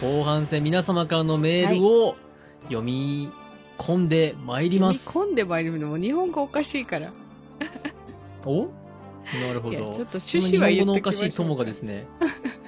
[0.00, 2.16] 後半戦皆様からのメールを
[2.62, 3.32] 読み
[3.78, 5.06] 込んでまいります。
[5.06, 7.12] 読み込んでまいるのも日本語おかしいから。
[8.46, 8.68] お？
[9.34, 9.76] なるほど。
[9.76, 12.06] ちょっと趣旨は言っ日本語のおかしい友がですね。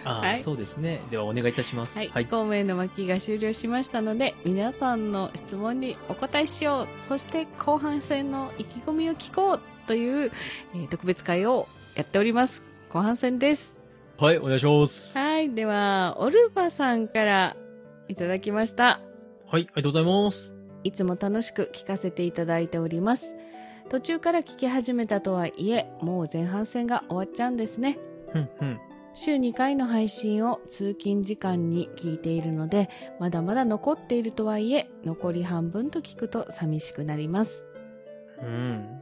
[0.04, 1.00] ああ、はいそうですね。
[1.10, 1.98] ではお願いいたします。
[1.98, 2.24] はい、はい。
[2.24, 10.32] 公務員の巻が終了しましたので皆さんの質問にお答えしようそして後半戦の意気込みを聞こうという、
[10.74, 13.79] えー特別会をやっております後半戦です
[14.20, 15.16] はい、お願いします。
[15.16, 17.56] はい、はいではオルバさんから
[18.06, 19.00] いただきました
[19.50, 20.54] ありがとうございます。
[20.84, 23.34] いつも楽しく聞かせていただいております
[23.88, 27.98] 途中から聞き始めたとはいえもう前半戦が終わっちゃうんですね
[28.34, 28.80] うん、うん。
[29.14, 37.64] 週2回の配信を通勤時間に聞いているのでまだまだ残っているとはいえ残り半分と聞くと寂しくなります
[38.42, 39.00] うん。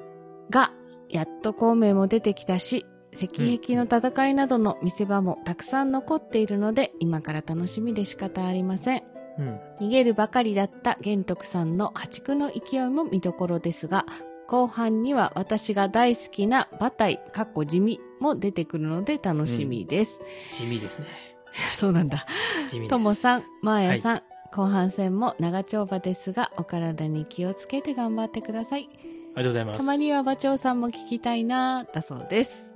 [0.48, 0.72] が
[1.08, 2.86] やっと孔明も出てきたし
[3.18, 9.02] 石壁の戦いなどの見せ場もたくさん残っているので今から楽しみで仕方ありません
[9.38, 9.60] うん。
[9.80, 14.06] 逃げるばかりだった玄徳さんの破竹の勢いも見どころですが
[14.48, 21.06] 後半には私が大好きな馬体かっこ地味も出てくるので楽しみです、地味ですね。
[21.72, 22.26] そうなんだ
[22.66, 22.88] 地味です。
[22.88, 28.88] ともさん、まーやさん、後半戦も長丁場ですが、お体に気をつけて頑張ってください。
[28.88, 29.78] ありがとうございます。
[29.78, 32.67] たまには馬長さんも聞きたいなだそうです。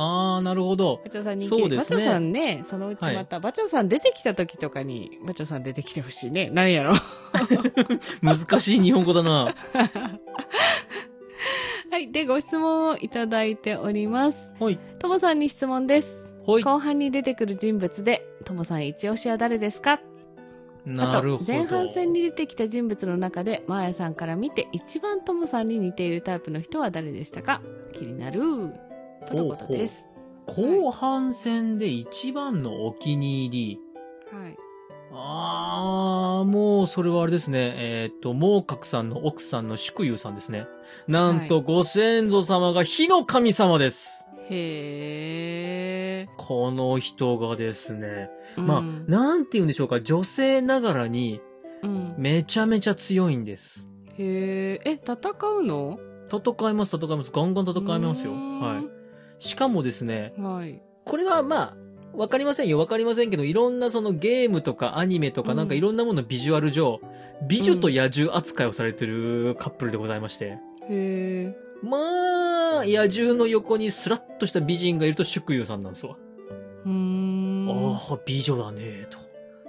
[0.00, 1.00] ああ、なるほど。
[1.04, 6.50] 馬長さん人気そうですね馬長さんね、そのうちまた、馬長さん出てきた時とかに、馬長さん出てきてほしいね。
[6.52, 6.94] 何やろ
[8.22, 9.54] 難しい日本語だな。
[11.90, 12.12] はい。
[12.12, 14.54] で、ご質問をいただいております。
[14.60, 14.78] はい。
[14.98, 16.16] ともさんに質問です。
[16.46, 16.62] はい。
[16.62, 20.00] 後半に出てくる人物で、ともさん一押しは誰ですか？
[20.86, 21.44] なるほど。
[21.52, 27.60] 前半戦に出てきた人物の中でマーヤさんから見て一番トモさんに似ているタイプの人は誰でしたか？
[27.92, 28.40] 気になる
[29.28, 30.06] とのことです
[30.46, 33.78] 後半戦で一番のお気に入
[34.30, 34.36] り。
[34.36, 34.56] はい
[35.10, 37.72] あー、もうそれはあれですね。
[37.76, 40.66] えーっと、猛角さんの奥さんの祝友さんですね。
[41.06, 44.28] なんとご先祖様が火の神様です。
[44.50, 48.28] へえ、この人がですね。
[48.58, 50.02] うんまあ、なんて言うんでしょうか。
[50.02, 51.40] 女性ながらに
[51.82, 53.88] うん、めちゃめちゃ強いんです。
[54.18, 55.14] へええ戦
[55.58, 55.98] うの？
[56.26, 57.30] 戦います、戦います。
[57.32, 58.32] ガンガン戦いますよ。
[58.32, 58.97] うーんはい。
[59.38, 61.76] しかもですね、はいこれはまあ、
[62.14, 62.78] わかりませんよ。
[62.78, 67.00] わかりませんけど、いろんなそのゲームとかアニメとかうんなんかいろんなもののビジュアル上、
[67.46, 70.44] 美女と野獣扱いをされてるカップルでございまして。
[70.44, 70.58] へ
[70.90, 71.98] えま
[72.80, 76.16] あ、野獣の横にスラッとした美人がいると祝友さんなんですわ。
[76.84, 79.18] うーんああ、美女だねと。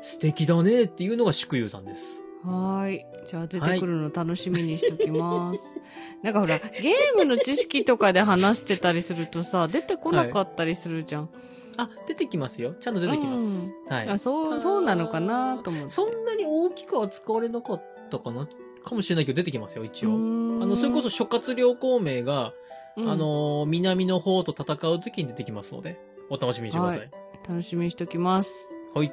[0.01, 2.23] 素敵だねっていうのが祝友さんです。
[2.43, 3.05] はーい。
[3.27, 5.77] じゃあ出てくるの楽しみにしときます。
[6.23, 11.29] なんかほら、ゲームの知識とかで話してたりするとさ、出てこなかったりするじゃん。
[11.77, 12.75] あ、出てきますよ。
[12.79, 13.73] ちゃんと出てきます。
[13.87, 14.09] はい。
[14.09, 15.89] あそう、そうなのかなと思って。
[15.89, 18.47] そんなに大きくは使われなかったかな
[18.83, 20.11] かもしれないけど出てきますよ、一応。
[20.59, 22.53] ああの、それこそ、諸葛亮孔明が、
[22.97, 27.11] あ、のー南の方と戦う時に出てきますので、お楽しみにしてください。
[27.47, 28.51] 楽しみにしときます。
[28.93, 29.11] はい。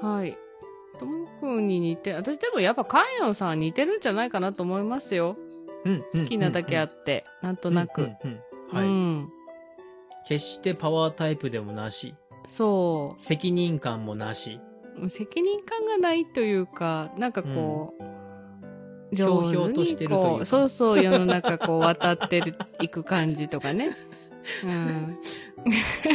[0.00, 0.38] はい。
[0.98, 5.36] ともくんに似て、私でもやっぱカイオンさんは似てるんじゃないかなと思いますよ。
[5.84, 6.04] うん。
[6.12, 8.02] 好きなだけあっって、なんとなく。
[8.02, 8.42] うんうんう
[8.72, 8.88] うんはい。
[8.88, 9.28] ん。
[10.24, 12.14] 決してパワータイプでもなし、
[12.46, 14.60] そ責任感もなし、
[15.00, 15.08] う。
[15.08, 23.90] 責任感がないというか、なんかこう、ひょうひょうとしてるというそうそう、世の中こう渡ってる、いく感じとかね。
[24.64, 25.18] うん。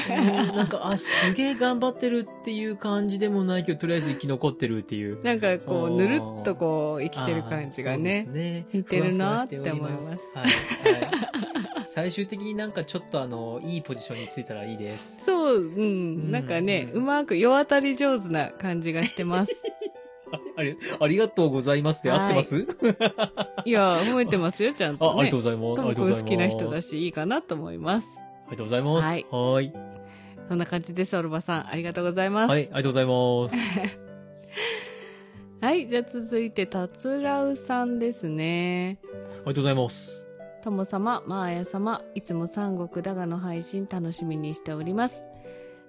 [0.09, 5.21] なんか、あ、すげえ頑張ってるっていう感じでもないけど、とりあえず生き残ってるっていう。
[5.23, 10.17] なんかこう、ぬるっとこう、生きてる感じがねね似てるなって思います。
[11.85, 15.23] 最終的になんかちょっとあの、いいポジションについたらいいです。
[15.25, 16.31] そう、うん。
[16.31, 19.63] なんかね、うんうまく世渡り上手な感じがしてます。
[20.29, 22.67] あありありがとうございますって合ってます、
[23.63, 25.39] いや、褒めてますよ、ちゃんあ、とねありがとう。
[25.39, 25.61] ございます。
[25.61, 26.23] ともくありがとうんございます。
[26.23, 28.07] 好きな人だし、いいかなと思います。
[28.47, 29.05] ありがとうございます。
[29.05, 29.73] はいはーい。
[30.47, 31.69] そんな感じです、オルバさん。
[31.69, 32.49] ありがとうございます。
[32.49, 33.79] はい、ありがとうございます。
[35.59, 38.99] はい、じゃあ続いて、たつらうさんですね。
[39.03, 40.27] ありがとうございます。
[40.63, 45.23] とも様、まーや様、いつも三国だがの配信楽しみにしております。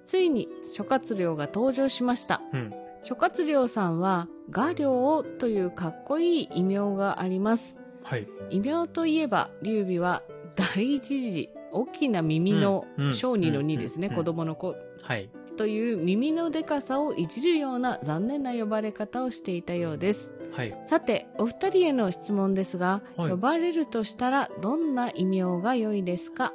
[0.06, 2.40] ついに諸葛亮が登場しました。
[2.52, 2.75] うん。
[3.02, 7.76] 諸葛亮さんは、画亮というかっこいい異名があります。
[8.02, 8.26] はい。
[8.50, 10.22] 異名といえば、劉備は
[10.56, 15.31] 大事事、大きな耳の小児の2ですね、うん子供の子はい。
[15.56, 20.37] という耳のでかさをいじるような残念な呼ばれ方をしていたようです。
[20.53, 20.75] はい。
[20.87, 26.53] さて、お二人への質問ですが、はい呼ばれるとしたらどんな異名が良いですか？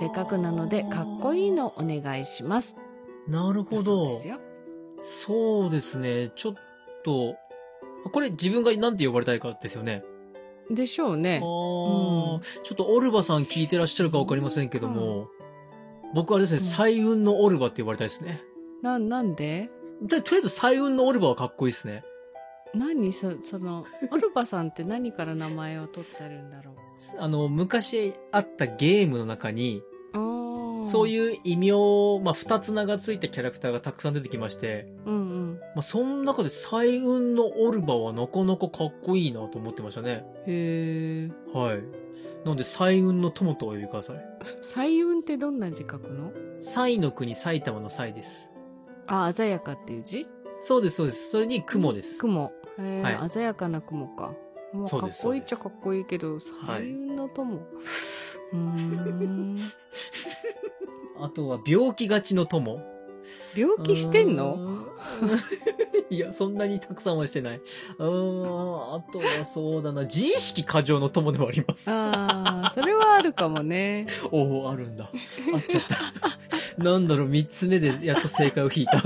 [0.00, 2.76] せっかくなのでかっこいいのお願いします。
[3.28, 4.18] なるほど。
[5.02, 6.32] そうですね。
[6.34, 6.54] ちょっ
[7.04, 7.36] と、
[8.10, 10.02] これ自分が何て呼ばれたいかですよね。
[10.70, 11.46] でしょうねあ。
[11.46, 15.28] ーうんちょっとオルバさん聞いてらっしゃるかわかりませんけども、
[16.14, 18.42] 僕はですね、うん彩雲のオルバって呼ばれたいですね。
[18.82, 19.70] な、なんで？
[20.02, 22.04] で、とりあえず彩雲のオルバはかっこいいですね。
[22.74, 26.74] 何そ、その、オルバさんって何から名前を取ってるんだろう？
[27.18, 29.82] あの、昔あったゲームの中に、
[30.84, 31.72] そういう異名、
[32.22, 35.18] まあ、二つ名がついたキャラクターがたくさん出てきまして、うんう
[35.54, 35.60] ん。
[35.74, 40.24] まあ、その中で彩雲のオルバはなかなかかっこいいなと思ってましたね。
[40.46, 41.56] へえ。
[41.56, 41.78] はい。
[42.44, 44.16] なので、彩雲の友とお呼びください。
[44.62, 46.32] 彩雲ってどんな字書くの？
[46.60, 48.50] 彩の国埼玉の彩です。
[49.06, 50.26] あ、鮮やかっていう字？
[50.60, 51.30] そうです、そうです。
[51.30, 52.18] それに雲です。
[52.18, 52.52] 雲。
[52.78, 54.34] へえ、はい鮮やかな雲か。
[54.72, 57.56] もうかっこいいっちゃそかっこいいけど、彩雲の友。
[58.52, 59.56] うーん。
[61.20, 62.80] あとは、病気がちの友。
[63.56, 64.86] 病気してんの？
[66.10, 67.60] いや、そんなにたくさんはしてない。
[67.98, 71.90] うーん、あとはそうだな、自意識過剰の友でもあります。
[71.92, 74.06] ああ、それはあるかもね。
[74.32, 75.10] おお、あるんだ。
[75.54, 75.82] あっちゃっ
[76.76, 76.82] た。
[76.82, 79.02] なんだろう、三つ目でやっと正解を引いた。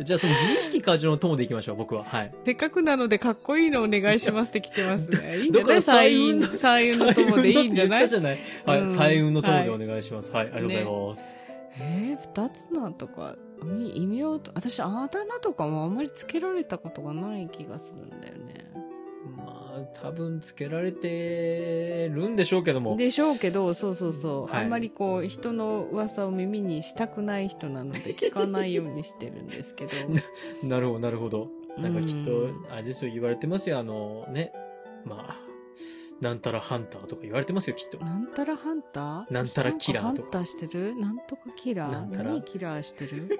[0.00, 2.04] じゃあ、その自意識過剰の友でいきましょう、僕は。
[2.04, 2.32] はい。
[2.44, 5.38] せっかくなのでかっこいいのお願いしますって来てますね。
[5.42, 6.40] いいんじだからゃない？
[6.40, 6.46] 彩彩雲？
[6.46, 8.08] 雲、彩雲の友でいいんじゃない？
[8.08, 10.30] じゃないはい、うん彩雲の友でお願いします。
[10.32, 11.36] はい、ありがとうございます。
[11.80, 13.36] えー、二つなんとか、
[13.80, 18.67] い異名と、私、あだ名とかもあんまりつけられたことがない気がするんだよね。
[19.94, 22.96] まあ、多分つけられてるんでしょうけども。
[22.96, 24.52] でしょうけど、そうそうそう。
[24.52, 29.92] はいあんまりこう、人の噂を耳にしたくない人なので、聞かないようにしてるんですけど。
[30.66, 31.48] なるほど、なるほど。
[31.78, 34.52] なんかきっとうん、あれですよ、言われてますよ、あの、ね。
[35.04, 35.47] まあ、
[36.20, 37.98] なんたらハンターとか言われてますよ、きっと。
[38.04, 39.32] なんたらハンター？
[39.32, 40.96] なんたらキラーとかハンターしてる？
[40.96, 41.92] なんとかキラー？
[41.92, 43.38] なんたら何キラーしてる？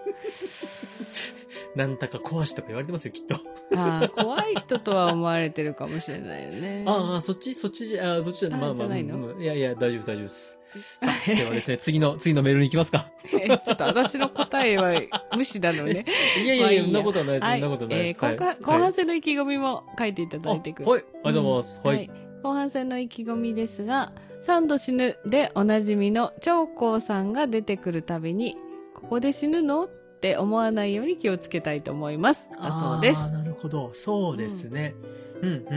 [1.75, 3.35] なんたか壊しとか言われてますよ、きっと。
[3.77, 6.85] ああ、怖い人とは思われてるかもしれないよね。
[6.87, 7.55] ああ、そっち？
[7.55, 10.59] そっちじゃ、あそっちじゃ、あまあまあ、いいやいや、大丈夫、大丈夫です。
[11.01, 13.11] さあ、ではですね、次の、次のメールに行きますか。
[13.41, 14.93] えちょっと私の答えは
[15.37, 16.05] 無視なのね。
[16.45, 17.59] いやいやいや、そんなことはないです、そはい。
[17.59, 18.19] んなことないです。
[18.23, 21.81] えー後半戦の意気込みも書いていただいてくあはい、ありがとうございます。
[21.85, 22.28] うんはい。
[22.43, 24.13] 後半戦の意気込みですが、
[24.43, 28.57] 3度死ぬでおなじみの長江さんが出てくるたびに、
[28.95, 29.89] ここで死ぬのっ
[30.21, 32.51] て思わないように気をつけたいと思います。
[32.51, 33.33] だそうです。
[33.33, 33.91] なるほど。
[33.95, 34.95] そうですね。
[35.43, 35.77] うん、うん、うん、う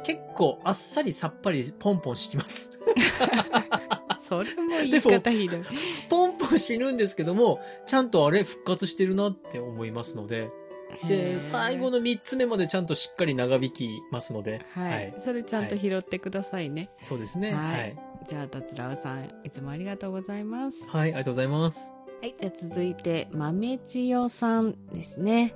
[0.00, 0.02] ん。
[0.02, 2.72] 結構、あっさりさっぱり、ポンポンしきます。
[4.28, 5.60] それも言い方ひどい。
[6.08, 10.48] ポンポン死ぬんですけども、ちゃんとあれ復活してるなって思いますので、へ
[11.08, 15.14] で、ー最後の3つ目までちゃんとしっかり長引きますので、はい。
[15.20, 16.90] それちゃんと拾ってくださいね。
[17.02, 17.52] そうですね。
[17.52, 17.94] ははいい。
[18.28, 20.84] じゃあ、たつらうさん、いつもありがとうございます。
[20.86, 21.92] はい、ありがとうございます。
[22.20, 22.34] はい。
[22.38, 25.54] じゃあ、続いて、豆千代さんですね。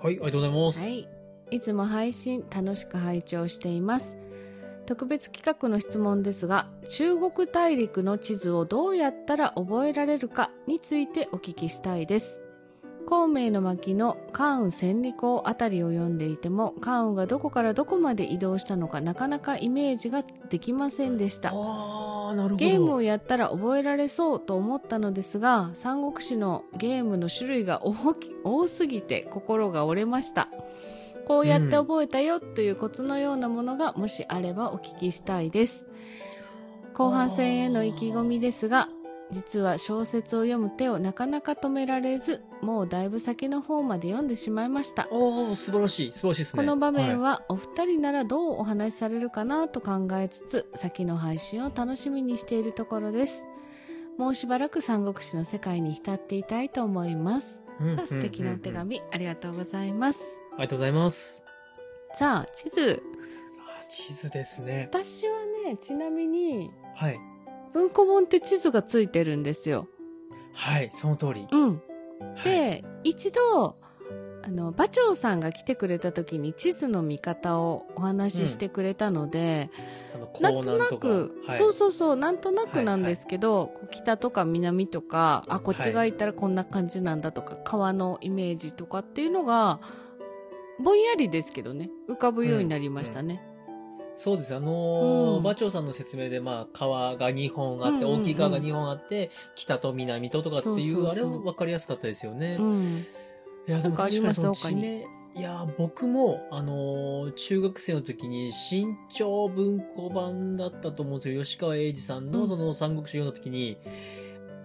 [0.00, 0.80] はい、ありがとうございます。
[0.80, 1.08] はい。
[1.50, 4.16] いつも配信楽しく拝聴しています。
[4.86, 12.40] 特別企画の質問ですが、中国大陸の地図をどうやったら覚えられるかについてお聞きしたいです。
[13.06, 21.50] 孔明の巻の関羽千里公あたりを読んでいても、関羽がどこからどこまで移動したのかなかなかイメージができませんでした。
[21.50, 27.82] ゲームをやったら覚えられそうと思ったのですが、三国志のゲームの種類が
[28.44, 30.48] 多すぎて心が折れました。
[31.26, 35.86] こうやって覚えたよというコツのようなものがもしあればお聞きしたいです。
[36.94, 38.88] 後半戦への意気込みですが、
[39.30, 45.06] 実は小説を読む手をなかなか止められず、もうだいぶ先の方まで読んでしまいました。
[45.10, 46.12] おー、素晴らしい。
[46.12, 46.62] 素晴らしいですね。
[46.62, 53.44] この場面ははお二人ならどうお話しされるかなと考えつつ先の配信を楽しみにしているところです
[54.16, 58.70] もうしばらく三国志の世界に浸っていたいと思いますい、うん素敵なお手。
[58.70, 60.20] うんうんうん紙ありがとうございます
[60.52, 61.42] ありがとうございます。
[62.14, 63.02] さあ地図
[63.58, 64.88] あ地図ですね。
[64.90, 67.20] 私はねちなみにはい。
[67.72, 69.88] 文庫本って地図がついてるんですよ。
[70.54, 71.46] はい、その通り。
[71.50, 71.68] うん。
[71.74, 71.78] は
[72.40, 73.76] い、で、一度
[74.48, 79.70] あの馬長さんが来てくれた時に地図の見方をお話ししてくれたので、
[80.14, 89.80] あのなんとなく、はい、そうそうそう、なんとなくなんですけど、こう北とか南とか、あ、こっち側行ったらこんな感じなんだとか、川のイメージとかっていうのが、
[90.80, 93.42] ぼんやりですけどね、浮かぶようになりましたね。
[94.18, 94.54] そうです。
[94.54, 102.56] あのーうん馬長さんの説明で、まあ、川が2本あって、うんうんうん大きい川が2本あって、北と南ととかっていう、そうそうそうあれは分かりやすかったですよね。
[102.58, 102.74] うん。
[102.74, 102.84] い
[103.66, 104.42] や、でもなんかあります？
[104.42, 105.06] 確かにその地名、
[105.36, 111.42] いや、僕も、あのー中学生の時に、新潮文庫版だったと思うんですよ。
[111.44, 113.78] 吉川英治さんうんのその三国志読んだ時に、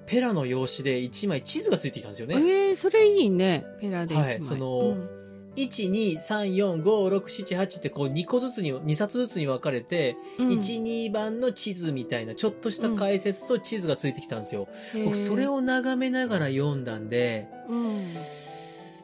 [0.08, 2.36] ペラの用紙で1枚地図がついてきたんですよね。
[2.38, 3.66] えー、それいいね。
[3.80, 4.28] ペラで一枚。
[4.30, 4.96] はいその
[5.56, 14.68] 1、2、3、4、5、6、7、8ってこう2個ずつに、2冊ずつに分かれて、うん、1、2番の地図みたいな、ちょっとした解説と地図がついてきたんですよ。
[15.06, 18.00] 僕、それを、を眺めながら読んだんで、うん、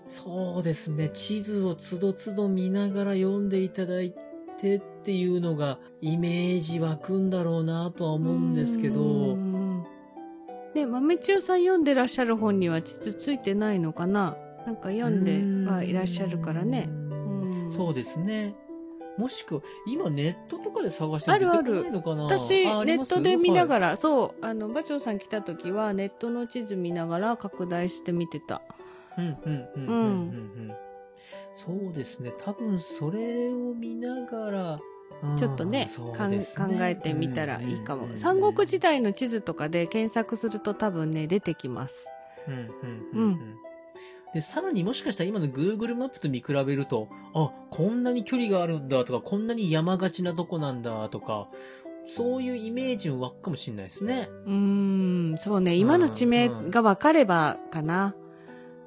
[0.08, 4.16] そうですね、地図をつどつど見ながら読んでいただい
[4.58, 9.86] てっていうのが、イメージ湧くんだろうなとは思うんですけうど、ん。
[10.74, 14.36] ね、豆千代さん読んでらっしゃる本には地図ついてないのかな？
[14.66, 16.88] なんか読んではいらっしゃるからね。
[16.90, 18.56] うんそうですね。
[19.18, 22.24] もしくは、今ネットとかで探しても出てこないのかな？
[22.24, 23.90] 私、ネットで見ながら。
[23.90, 28.62] ら、そう、あの、馬長さん来た時は、ネットの地図見ながら拡大して見てた。
[29.18, 30.02] うん、うん、うん、うん、うんう
[30.72, 30.72] ん。
[31.54, 32.32] そうですね。
[32.38, 34.80] 多分それを見ながら、
[35.22, 36.14] うんちょっとねね考
[36.82, 38.04] えてみたらいいかも。
[38.04, 42.08] うんうんうん三国時代の地図とかで検索すると多分ね、出てきます。
[42.48, 43.56] うんうんうんうん
[44.34, 51.50] で、さらにもしかしたら今の Google マップと見比べると、あ、こんなに距離があるんだとか、こんなに山がちなとこなんだとか、
[52.06, 54.30] そういうイメージも湧くかもしれないですね。
[54.46, 58.16] うーん、そうね、今の地名が分かればかな。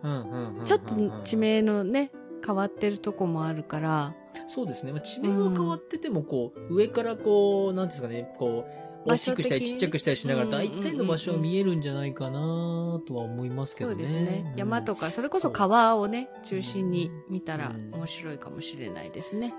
[0.02, 2.10] うんうんうんうんうんちょっと地名のね、
[2.44, 4.14] 変わってるとこもあるから、
[4.48, 4.92] そうですね。
[4.92, 14.02] まあ、地名は変わってても、こう、上からこう、なんですかね、こう、大きくしたりちっちゃくしたりしながら、大体の場所は見えるんじゃないかなとは思いますけそどね。
[14.04, 14.52] うですね。
[14.56, 15.02] 山とか。
[15.02, 19.52] か、それこそ川をね、中心に見たらうん面白いかもしれないですね。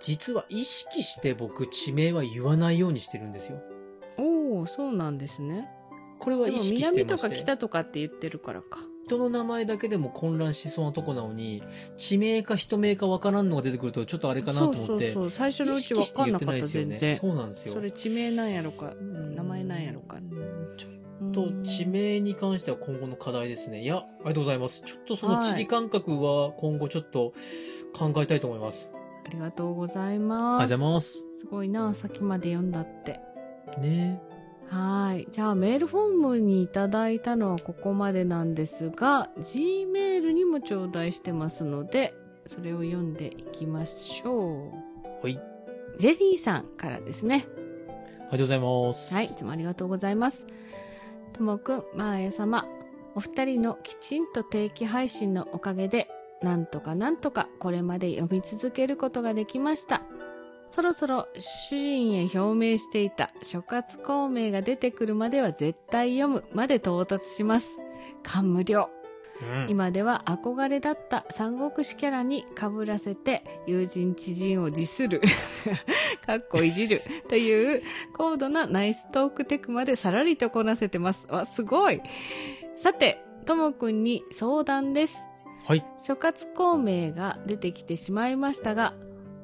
[0.00, 3.60] 実は意識して僕、地名は言わないようにしてるんですよ。
[4.18, 5.68] おおそうなんですね。
[6.18, 8.80] これは意識して南とましてか北とかって言ってるからか。
[9.06, 11.62] 人の名前だけでも混乱しそうなとこなのに、
[11.96, 14.84] 地名か人名かわからんのが出てくると、ちょっとあれかなと思って。
[14.84, 15.30] そうそうそう。
[15.30, 17.16] 最初のうち分かんなかった、全然。
[17.16, 17.74] そうなんですよ。
[17.74, 18.94] それ地名なんやろか。
[19.34, 20.18] 名前なんやろか。
[20.76, 23.82] ちょっと地名に関しては今後の課題ですね。
[23.82, 24.82] いや、ありがとうございます。
[24.84, 27.32] ちょっとその地理感覚は今後ちょっと
[27.92, 28.90] 考えたいと思います。
[29.26, 30.70] ありがとうございあります。
[30.70, 31.26] がとうございます。
[31.38, 33.20] すごいな、先まで読んだって。
[33.80, 34.20] ね
[34.70, 35.26] はい。
[35.32, 42.14] じゃあメールフォームにいただいたのはここまでなんですが、G メールにも頂戴してますので、
[42.46, 44.72] それを読んでいきましょ
[45.22, 45.24] う。
[45.24, 45.40] はい。
[45.98, 47.46] ジェリーさんからですね。
[48.30, 49.14] ありがとうございます。
[49.14, 50.46] はい、いつもありがとうございます。
[51.32, 52.64] ともくん、まーや様、
[53.16, 56.08] お二人のきちんと定期配信のおかげで、
[56.42, 60.02] なんとかなんとかこれまで読み続けることができました。
[60.70, 67.76] そろそろ主人へ表明していた諸葛孔明が出てくるまでは絶対読むまで到達します。
[68.22, 68.90] 感無量。
[69.42, 75.22] うん、今では憧れだった三国志キャラに被らせて友人知人をディスる、
[76.26, 81.26] かっこいじるという高度なナイストークテクまでさらりとこなせてます。
[81.30, 82.02] わ、すごい
[82.76, 85.18] さて、ともくんに相談です。
[85.64, 85.84] はい。
[85.98, 88.94] 諸葛孔明が出てきてしまいましたが、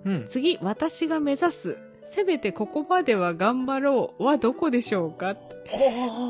[0.06, 0.24] うん。
[0.26, 1.76] 次私が目指す、
[2.08, 5.36] せめてここまでは頑張ろうはどこでしょうか？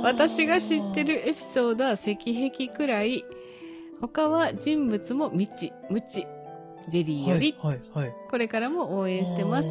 [0.02, 3.25] 私が知ってるエピソードは石壁くらい、
[4.00, 6.26] 他は人物も未知、無知。
[6.88, 8.14] ジェリーより、はい、はい、はい。
[8.30, 9.71] これからも応援してますあ。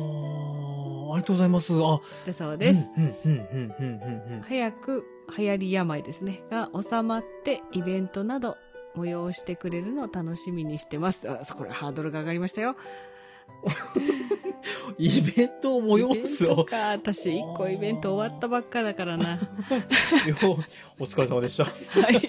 [1.16, 1.74] りがとうございます。
[1.74, 2.90] あ、だそうです。
[4.48, 5.06] 早く
[5.38, 6.44] 流行り病ですね。
[6.52, 8.58] が収まってイベントなど
[8.98, 11.30] 催してくれるのを楽しみにしてます。
[11.30, 12.76] あ、そこれハードルが上がりましたよ。
[14.98, 16.52] イベントを催すを。
[16.52, 16.78] イベントか。
[16.92, 19.34] 私、一個イベント終わったばっかだからな。
[20.28, 20.58] よ
[21.00, 21.66] お疲れ様でした。
[21.66, 21.72] は
[22.10, 22.22] い。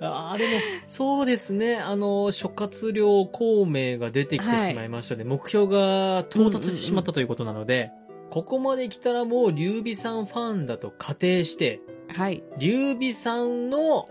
[0.00, 0.52] あ あ、でも、
[0.86, 1.76] そうですね。
[1.76, 7.90] あの、諸葛亮孔明が出てきてしまいましたので、目標が到達してしまったということなので、
[8.30, 12.42] ここまで来たらもう、劉備さんファンだと仮定して、はい。
[12.58, 14.08] 劉備さんの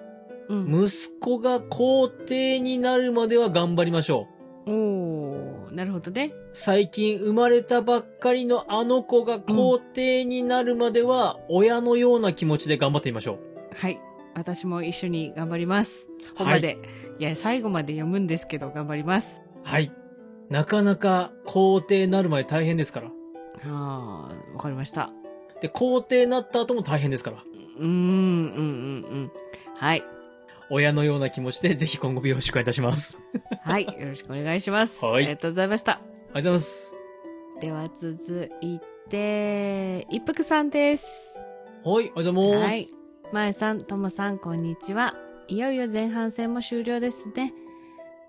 [0.50, 0.86] うん。
[0.86, 4.33] 息子が皇帝になるまでは頑張りましょう。
[4.66, 6.34] おー、なるほどね。
[6.54, 13.40] 最近生まれたばっかりのあの子が皇帝になるまでは、親のような気持ちで頑張ってみましょう。
[13.76, 14.00] はい。
[14.36, 16.08] 私も一緒に頑張ります。
[16.22, 16.78] そこまで。
[17.20, 19.42] い、や、最後まで読むんですけど、頑張ります。
[19.64, 19.92] はい。
[20.50, 23.12] なかなか皇帝になるまで大変ですから。
[23.66, 25.12] あー、わかりました。
[25.62, 27.38] で、皇帝になった後も大変ですから。
[27.78, 29.32] うーん、うん、うん、うん。
[29.76, 30.04] はい。
[30.74, 33.20] 親のような気持ちでぜひ今後もよろしくお願いいたします。
[33.62, 33.86] はい。
[33.86, 35.06] よろしくお願いします。
[35.06, 35.92] はいありがとうございました。
[35.92, 36.96] ありがとうございます。
[37.62, 41.06] では続いて、一服さんです。
[41.86, 42.72] はい、ありがとうございます。
[42.72, 42.88] はい。
[43.32, 45.14] まえさん、ともさん、こんにちは。
[45.48, 47.54] いよいよ前半戦も終了ですね。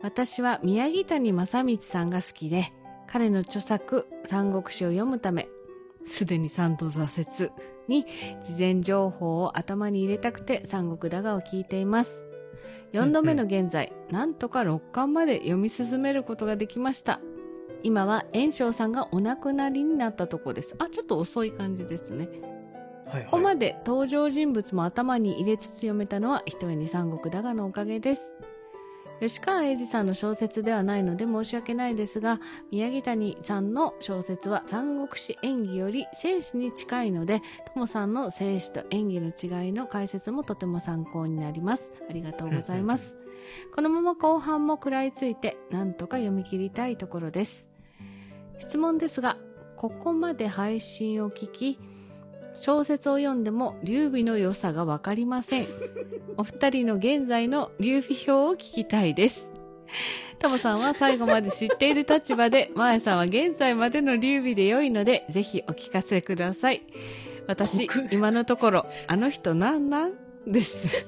[0.02, 2.74] 私は宮城谷正光さんが好きで、
[3.06, 5.48] 彼の著作、三国志を読むため、
[6.04, 7.50] すでに三度挫折、
[7.88, 8.06] に
[8.42, 12.23] 事前情報を頭に入れたくて三国だがを聞いています。
[12.94, 17.20] 4度目の現在、なんとか6巻まで読み進めることができました。
[17.82, 20.76] 今は炎章さんがお亡くなりになったとこです。
[20.78, 22.28] あ、ちょっと遅い感じですね。
[23.06, 23.24] はいはい。
[23.24, 28.22] ここまで登場人物も頭に入れつつ読めたのはひとえに三国だがのおかげです。
[29.20, 32.40] 吉川英治さんの小説ではないので申し訳ないですが、
[32.70, 37.40] 宮城谷さんの小説は三国志演義より生死に近いので、
[37.72, 41.92] ともさんの生死と演技の違いの解説もとても参考になります。
[42.08, 43.16] ありがとうございます。
[43.74, 47.66] このまま後半も食らいついて、なんとか読み切りたいところです。
[48.58, 49.38] 質問ですが、
[49.76, 51.78] ここまで配信を聞き、
[52.56, 55.66] 小説を読んでも劉備の良さがわかりません。
[56.36, 59.48] お二人の現在の劉備表を聞きたいです。
[60.38, 66.82] タモさんは最後まで知っている立場で、マヤさんは現在までの劉備で良いので、ぜひお聞かせください。
[67.46, 70.23] 私酷、今のところ、あの人なんなん？
[70.46, 71.06] です。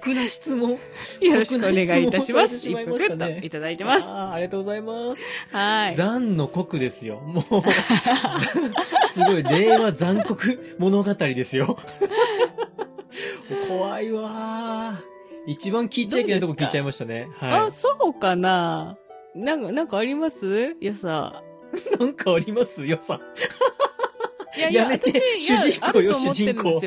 [0.00, 0.72] 酷な質問。
[0.72, 0.78] よ
[1.38, 2.56] ろしくお願いいたします。
[2.56, 4.06] 一酷な質問をされてしまいましたね服といただいてます。
[4.06, 5.22] ありがとうございます。
[5.52, 5.94] はい。
[5.94, 7.20] 残の酷ですよ。
[7.20, 7.44] もう、
[9.10, 11.78] すごい、令和残酷物語ですよ。
[13.68, 15.50] 怖いわー。
[15.50, 17.28] 一番聞いちゃいけないとこ聞いちゃいましたね。
[17.36, 18.98] はあ、そうかな
[19.34, 20.76] なんか、なんかあります？
[20.80, 21.42] 良さ。
[21.96, 21.98] い。
[21.98, 22.84] なんかあります？
[22.84, 23.18] よさ。
[24.56, 26.80] いややめて主人公よ主人公。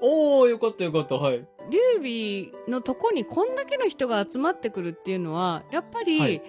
[0.00, 1.16] おー、よかったよかった。
[1.16, 1.46] はい。
[1.70, 6.42] 劉備のとこにこんだけの人が集まってくるっていうのは、やっぱり、はい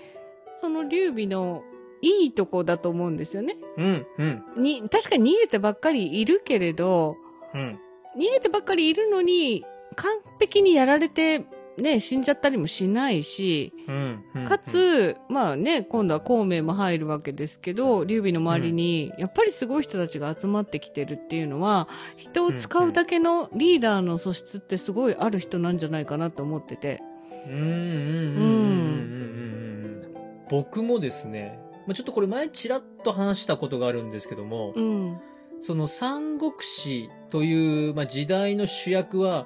[0.61, 1.63] その劉備の
[2.01, 3.55] いいとこだと思うんですよね。
[3.77, 4.23] うん、う
[4.59, 7.15] ん、に、確かに逃げてばっかりいるけれど、
[7.53, 7.79] うん。
[8.17, 9.65] 逃げてばっかりいるのに、
[9.95, 11.45] 完璧にやられて、
[11.77, 14.45] ね、死んじゃったりもしないし、うん、うん。
[14.45, 27.01] かつ、まあね、今度は孔明も入るわけですけど、劉備の周りに、やっぱりすごい人たちが集まってきてるっていうのは、人を使うだけのリーダーの素質ってすごいある人なんじゃないかなと思ってて。
[27.47, 28.43] うん、うん、うん、うん、うん
[28.83, 30.13] うん。
[30.49, 35.17] 僕もですね、まあちょっとこれ前ちらっと話したことがあるんですけども、うん。
[35.61, 39.45] その三国志という、まあ、時代の主役は、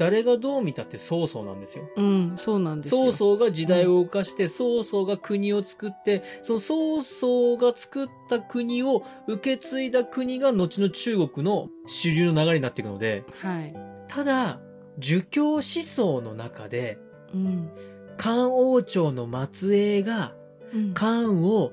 [0.00, 1.84] 誰がどう見たって曹操なんですよ。
[1.94, 3.12] うん、そうなんですよ。
[3.12, 13.76] 曹操が時代を動かして、曹操が国を作って、その曹操が作った国を受け継いだ国が後の中国の主流の流れになっていくので、はい。
[14.08, 14.60] ただ、
[14.96, 16.98] 儒教思想の中で、
[17.34, 17.70] うん。
[18.16, 20.34] 漢王朝の末裔が
[20.72, 20.94] うん。
[20.94, 21.72] 漢を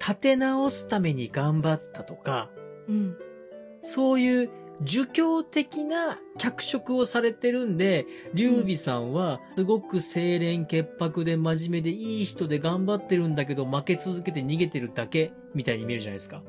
[0.00, 2.50] 立て直すために頑張ったとか、
[2.88, 3.16] うん。
[3.80, 4.50] そういう
[4.82, 16.42] 儒教的な脚色をされてるんで、劉備さんはすごく清廉潔白で真面目でいい人で頑張ってるんだけど負け続けて逃げてるだけみたいに見えるじゃないですか。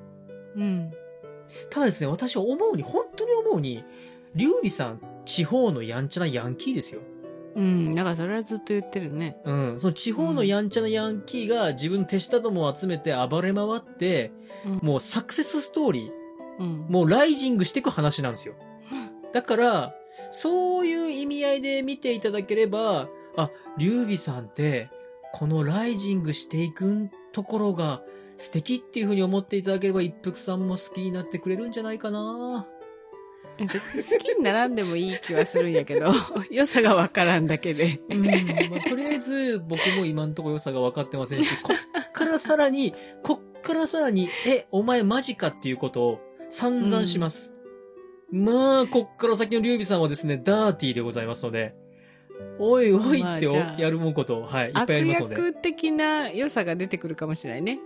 [0.56, 0.92] うん。
[1.70, 3.84] ただですね、私は思うに、本当に思うに、
[4.34, 7.02] 劉備さん地方のやんちゃなヤンキーですよ。
[7.56, 7.96] うん。
[7.96, 9.38] だからそれはずっと言ってるね。
[9.46, 9.80] うん。
[9.80, 14.32] その地方のやんちゃなヤンキーが自分の手下どもを集めて暴れ回って、
[14.66, 14.80] うん。
[14.82, 16.25] もうサクセスストーリー、
[16.60, 16.86] うん。
[16.90, 18.56] もうライジングしていく話なんですよ。
[19.34, 19.96] だから、
[20.32, 24.90] そういう意味合いで見ていただければ、あ、劉備さんって、
[25.34, 28.02] このライジングしていくところが
[28.38, 32.66] 素敵っていうふうに思っていただければ、一服さんも好きになってくれるんじゃないかな
[33.58, 36.12] 好きにならんでもいい気はするんやけど、
[36.52, 38.02] 良さがわからんだけで。
[38.10, 38.26] うん。
[38.26, 38.32] ま
[38.86, 47.54] あ、とりあえず、僕も今んとこ良さが分かってませんし、こっからさらに、こっからさらに、え、お前マジかっていうことを散々します。
[48.32, 51.76] まあ、こっから先の劉備さんはですね、ダーティーでございますので、
[52.60, 53.46] おいおいって
[53.82, 55.36] やるもんこと、はい、いっぱい悪ありますので。
[55.36, 57.80] 役的な良さが出てくるかもしれないね。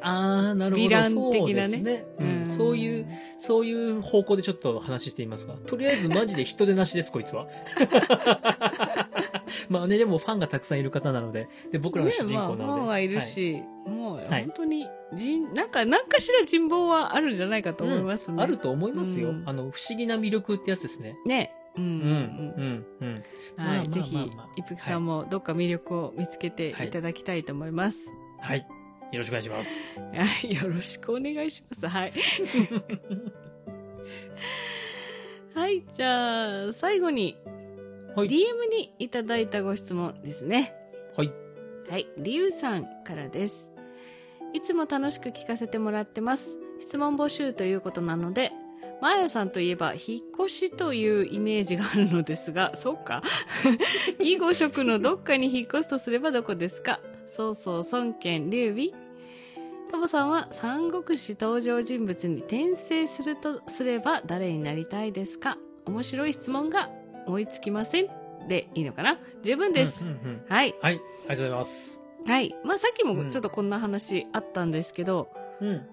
[0.00, 0.88] あー、なるほど。
[0.88, 2.48] ヴィラン的なねそうですね、ううんん。
[2.48, 3.06] そういう、
[3.38, 7.46] そういう方向でちょっと話してみますが、とりあえずマジで人手なしです、こいつは。
[9.68, 12.80] まあね、でもファンがたくさんいる方なので、で、僕らの主人まあ、公なので。
[12.80, 18.42] ファンはいるはいし、もうはい本当に人、なんか、なんかしら人望はあるんじゃないかと思いますね。
[18.42, 19.30] あると思いますよ。
[19.30, 21.16] うんあの、不思議な魅力ってやつですね。
[21.26, 21.52] ね。
[21.76, 21.84] うん。
[21.84, 21.94] うん、う
[22.62, 23.24] ん、うん。
[23.56, 23.78] まあはい。
[23.78, 27.98] まあぜひまあまあ、一服さんもどっか魅力を見つけていただきたいと思います。
[28.40, 28.66] はい。
[29.12, 30.00] よろしくお願いします。
[30.00, 30.06] は
[30.42, 30.54] い。
[30.54, 31.86] よろしくお願いします。
[31.86, 32.12] はい。
[35.54, 35.84] はい。
[35.92, 37.36] じゃあ、最後に、
[38.16, 40.74] はい DM にいただいたご質問ですね。
[41.16, 41.32] はい。
[41.88, 42.06] はい。
[42.18, 43.72] りゆうさんからです。
[44.52, 46.58] いつも楽しく聞かせてもらってます。
[46.80, 48.52] 質問募集ということなので、
[49.00, 53.22] まーやさんといえば、引っ越しというイメージがあるのですが、 そうか
[54.18, 57.00] 義語職のどっかに引っ越すとすればどこですか？
[57.26, 58.90] 曹操、孫権、劉備
[59.90, 65.56] トモさんは三国志登場人物に転生するとすれば誰になりたいですか？
[65.86, 66.90] 面白い質問が
[67.26, 68.06] 思いつきません
[68.48, 69.18] でいいのかな？
[69.42, 70.04] 十分です。
[70.04, 70.74] うんうんうんはい。
[70.80, 70.94] はい。
[70.94, 72.02] ありがとうございます。
[72.26, 72.54] はい。
[72.64, 75.28] まあさっきうんもちょっとこんな話あったんですけど、
[75.60, 75.86] うん。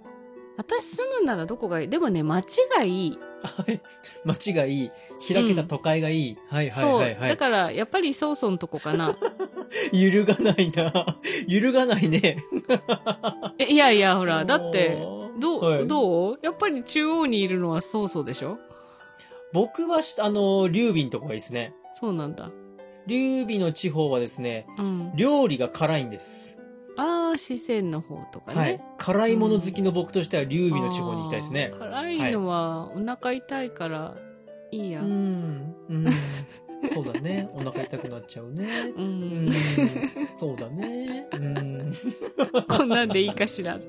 [0.58, 1.88] 私住むならどこがいい？
[1.90, 3.20] でもね、街がいい。
[3.66, 3.80] はい。
[4.26, 4.92] 街がいい。
[5.32, 6.38] 開けた都会がいい。
[6.50, 7.22] はいはいはいそう。
[7.22, 7.30] はい。
[7.30, 9.16] だから、やっぱり曹操のとこかな。
[9.94, 11.18] 揺るがないな。
[11.48, 12.44] 揺るがないね。
[13.58, 14.98] えいやいや、ほら、だって、
[15.40, 16.40] どう、はいどう？
[16.42, 18.58] やっぱり中央にいるのは曹操でしょ？
[19.54, 21.74] 僕はし、あの、劉備のとこがいいですね。
[21.94, 22.52] そうなんだ。
[23.08, 25.12] 劉備の地方はですね、うん。
[25.16, 26.58] 料理が辛いんです。
[26.98, 28.60] ああ、四川の方とかね。
[28.60, 28.82] はい。
[28.98, 31.76] 辛いもの好きの僕としては劉備の地方に行きたいですねあ。
[31.78, 34.16] ー辛いのはお腹痛いから
[34.72, 35.02] いいや。
[35.02, 35.12] ううん。
[35.58, 35.76] ん。
[35.90, 36.06] うん。
[36.94, 37.50] そうだね。
[37.54, 38.68] お腹痛くなっちゃうね。
[38.96, 39.50] うん。
[40.38, 41.28] そうだね。
[41.34, 41.92] うん。
[42.70, 43.80] こんなんでいいかしら。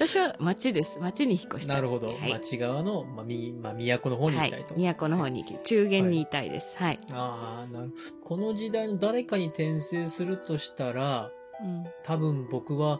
[0.00, 0.98] 私は町です。
[0.98, 1.76] 町に引っ越したい。
[1.76, 2.06] なるほど。
[2.06, 4.74] はい町側の、まあ、み、まあ、都の方に行はいきたいと。。
[4.74, 6.78] 都の方に行き、中原にいたいです。
[6.78, 6.98] はい。
[7.12, 7.92] ああ、なる
[8.24, 11.30] この時代の誰かに転生するとしたら、
[11.62, 11.84] うん。
[12.02, 12.98] 多分僕は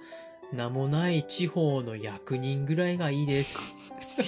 [0.53, 3.75] 名もない地方の役人ぐらいがいいです。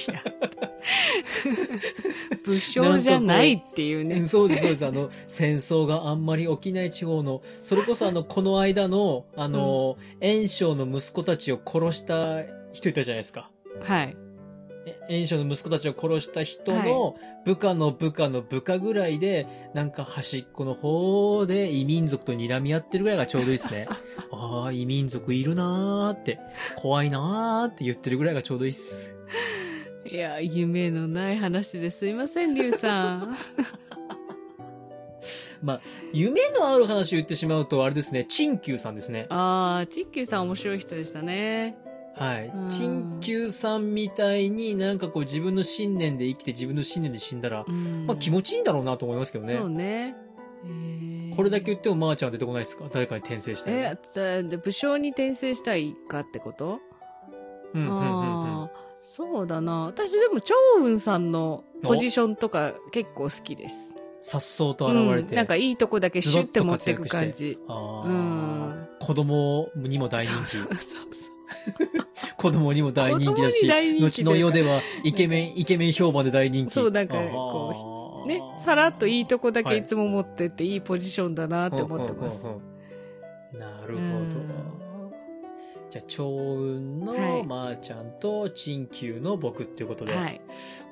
[2.47, 4.27] 武将じゃないっていうね。
[4.29, 4.87] そうです、そうです。
[4.87, 13.51] あの、戦争があんまり起きない地方の、それこそあの、この間の、あの、炎章の息子たちを殺した人いたじゃないですか。
[13.81, 14.17] はい。
[14.85, 23.87] え炎章の息子たちを殺した人の部下の部下の部下ぐらいで、なんか端っこの方で異民族と睨み合ってるぐらいがちょうどいいですね。
[24.33, 26.41] ああ、異民族いるなーって、
[26.77, 29.17] 怖いなーって言ってるぐらいがちょうどいいっす。
[30.05, 33.37] いや、夢のない話ですいません、リュウさん。
[35.63, 35.81] まあ、
[36.13, 39.27] 夢のある話を言ってしまうと、あれですね、陳旧さんですね。
[39.29, 41.77] ああ、チッキューさん面白い人でしたね。
[42.15, 42.69] はいうん。
[42.69, 49.55] 陳旧さんみたいになんかこう自分の信念で生きて自分の信念で死んだら、うんまあ気持ちいいんだろうなと思いますけどね。
[49.57, 50.17] そうね。
[50.65, 52.85] えーこれだけ言ってもまーちゃんは出てこないですか？
[52.93, 53.81] 誰かに転生したいの。
[53.81, 53.99] え、
[54.51, 56.79] じゃ武将に転生したいかってこと？
[57.73, 58.71] うんうんうん
[59.03, 59.87] そうだな。
[59.87, 63.95] 私でも趙雲さんのポジションとか結構好きです。
[64.21, 65.31] さっそうと現れて。
[65.31, 67.59] うんなんかいいとこだけシュッて持ってく感じ。
[67.67, 70.51] あうんー子供にも大人気。
[70.51, 71.32] そうそうそうそう。
[72.43, 73.69] 子供にも大人気だし、
[74.01, 76.73] 後の世ではイケメン、イケメン評判で大人気。
[76.73, 82.45] そうなんかこね、さらっといいとこだけいつも持ってっていいポジションだなって思ってます。
[83.53, 83.99] なるほど。
[83.99, 84.82] うん。
[85.93, 90.41] じゃあ、趙雲のはいまーちゃんと陳旧の僕っていうことで、はい。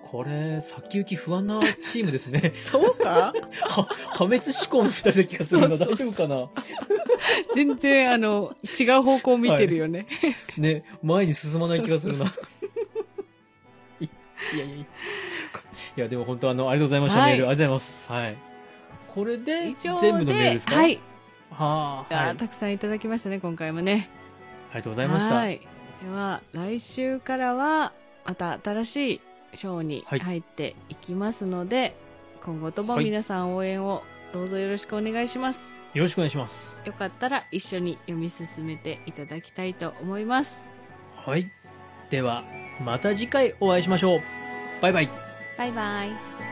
[0.03, 2.53] これ、先行き不安なチームですね。
[2.63, 3.33] そうか？
[3.69, 5.69] は、破滅志向の二人だ気がするな。
[5.69, 6.51] そうそう大丈夫かな？
[7.55, 10.07] 全然あの、違う方向見てるよね。
[10.59, 12.27] ね、前に進まない気がするな。
[12.27, 12.45] そう
[14.05, 14.85] いいやいやいや。
[14.85, 14.87] い
[15.97, 17.49] や、でも本当あの、ありがとうございました、はいメール。
[17.49, 18.13] ありがとうございます。
[18.13, 18.37] はい。
[19.15, 20.75] これで全部のメールですか？
[20.77, 21.01] はい。
[21.53, 22.37] はあ、はい。
[22.37, 24.11] たくさんいただきましたね、今回もね。
[24.75, 25.35] りがとうございました。
[25.35, 25.61] はい。
[26.03, 27.93] では、来週からは、
[28.25, 29.21] また新しい
[29.55, 31.97] ショーにはい入っていきますので、
[32.45, 34.03] 今後とも皆さん応援を
[34.33, 35.77] どうぞよろしくお願いします。
[35.93, 36.81] よろしくお願いします。
[36.85, 40.63] よかったら一緒に読み進めていただきたいと思います。
[41.17, 41.51] はい。
[42.11, 42.45] では、
[42.81, 44.21] また次回お会いしましょう。
[44.81, 45.09] バイバイ。
[45.59, 46.50] バイバイ。